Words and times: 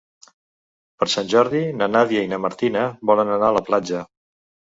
Per 1.01 1.07
Sant 1.15 1.27
Jordi 1.33 1.61
na 1.81 1.89
Nàdia 1.95 2.23
i 2.27 2.31
na 2.33 2.41
Martina 2.45 2.85
volen 3.13 3.33
anar 3.35 3.51
a 3.53 3.57
la 3.59 3.65
platja. 3.71 4.01